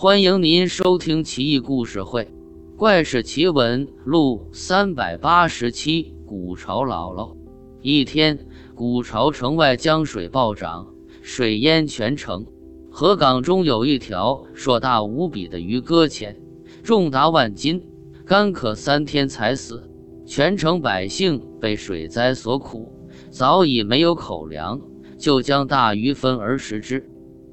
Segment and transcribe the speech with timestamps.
[0.00, 2.22] 欢迎您收听《奇异故事会·
[2.76, 6.14] 怪事奇闻录》三百八十七。
[6.24, 7.36] 古朝姥姥。
[7.82, 10.86] 一天，古朝城外江水暴涨，
[11.20, 12.46] 水淹全城。
[12.88, 16.40] 河港中有一条硕大无比的鱼搁浅，
[16.84, 17.84] 重达万斤，
[18.24, 19.82] 干渴三天才死。
[20.24, 22.88] 全城百姓被水灾所苦，
[23.30, 24.80] 早已没有口粮，
[25.18, 27.04] 就将大鱼分而食之。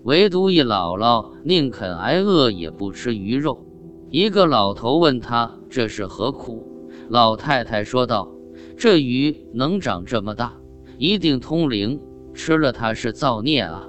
[0.05, 3.65] 唯独一姥姥宁肯挨饿也不吃鱼肉。
[4.11, 6.63] 一个老头问他这是何苦，
[7.09, 8.31] 老太太说道
[8.77, 10.53] ：“这鱼能长这么大，
[10.99, 11.99] 一定通灵，
[12.35, 13.87] 吃了它是造孽啊。”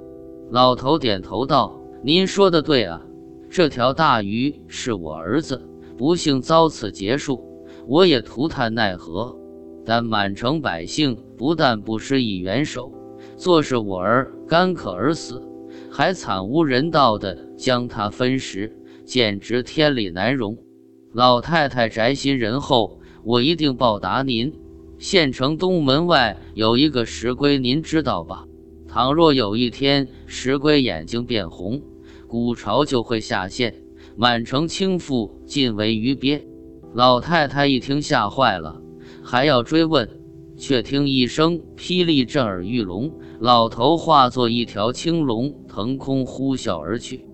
[0.49, 2.99] 老头点头道：“您说的对啊，
[3.47, 7.43] 这条大鱼是我儿子，不幸遭此劫数，
[7.85, 9.37] 我也涂炭奈何。
[9.85, 12.91] 但满城百姓不但不施以援手，
[13.35, 15.43] 做是我儿干渴而死。”
[15.97, 18.71] 还惨无人道的将他分食，
[19.03, 20.55] 简直天理难容。
[21.11, 24.53] 老太太宅心仁厚，我一定报答您。
[24.99, 28.45] 县城东门外有一个石龟，您知道吧？
[28.87, 31.81] 倘若有一天石龟眼睛变红，
[32.27, 33.73] 古朝就会下线，
[34.15, 36.47] 满城倾覆，尽为鱼鳖。
[36.93, 38.79] 老太太一听吓坏了，
[39.23, 40.07] 还要追问。
[40.57, 47.25] 却听一声霹雳震耳欲聋，老头化作一条青龙腾空呼啸而去。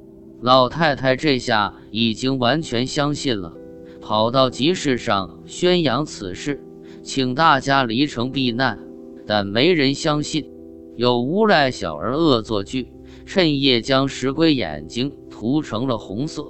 [0.42, 3.54] 老太太这下已经完全相信了，
[4.02, 6.62] 跑到集市上宣扬此事，
[7.02, 8.78] 请大家离城避难。
[9.26, 10.52] 但没人相信，
[10.98, 12.92] 有无赖小儿恶作剧，
[13.26, 16.44] 趁夜将石龟眼睛涂成了红色。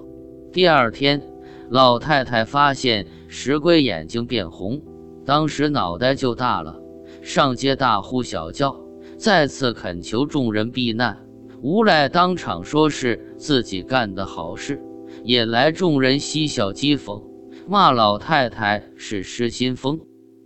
[0.51, 1.21] 第二天，
[1.69, 4.81] 老太太发现石龟眼睛变红。
[5.25, 6.79] 当时脑袋就大了，
[7.21, 8.75] 上街大呼小叫，
[9.17, 11.17] 再次恳求众人避难。
[11.61, 14.81] 无赖当场说是自己干的好事，
[15.23, 17.23] 引来众人嬉笑讥讽，
[17.69, 19.97] 骂老太太是失心疯。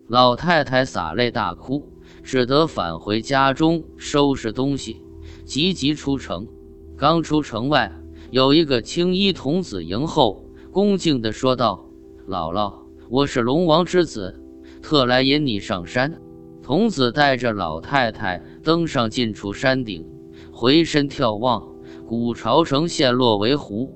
[0.08, 1.84] 老太太洒泪大哭，
[2.22, 5.02] 只得返回家中收拾东西，
[5.44, 6.48] 急急出城。
[6.96, 7.92] 刚出城外，
[8.30, 11.90] 有一个青衣童子迎候，恭敬地说道
[12.30, 12.74] ：“姥姥，
[13.10, 14.40] 我是龙王之子。”
[14.88, 16.18] 特来引你上山，
[16.64, 20.06] 童子带着老太太登上近处山顶，
[20.54, 21.62] 回身眺望，
[22.08, 23.94] 古朝城陷落为湖。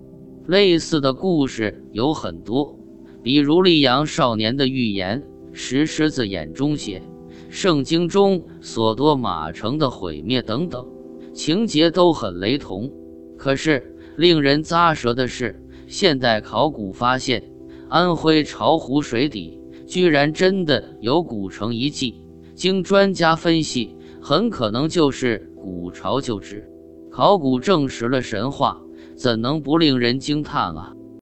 [0.47, 2.77] 类似的故事有很多，
[3.23, 7.01] 比如溧阳少年的预言、石狮子眼中血、
[7.47, 10.85] 圣经中所多玛城的毁灭等等，
[11.33, 12.91] 情节都很雷同。
[13.37, 15.57] 可是令人咂舌的是，
[15.87, 17.49] 现代考古发现
[17.87, 19.60] 安徽巢湖水底。
[19.91, 22.15] 居然真的有古城遗迹，
[22.55, 26.65] 经专家分析，很可能就是古朝旧址。
[27.11, 28.81] 考古证实了神话，
[29.17, 30.93] 怎能不令人惊叹啊？